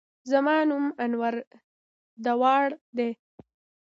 [0.31, 1.35] زما نوم انور
[2.23, 2.65] داوړ
[2.97, 3.09] دی.